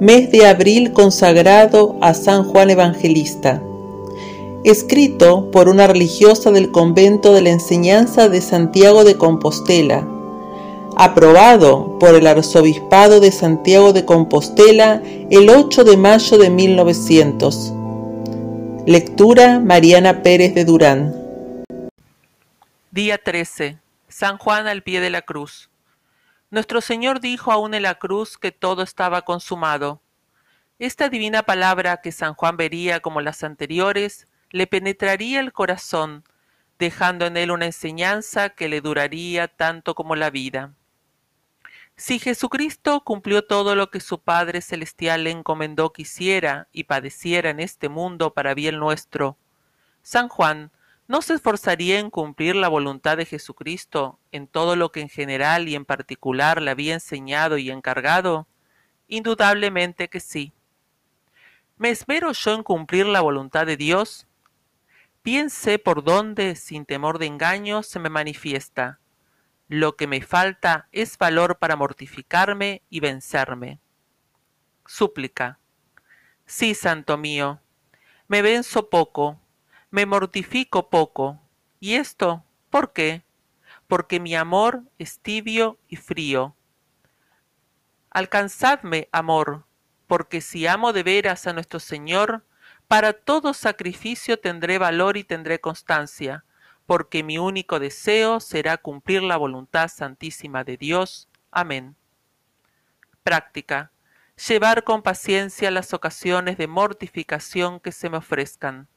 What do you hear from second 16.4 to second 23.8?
1900. Lectura Mariana Pérez de Durán. Día 13.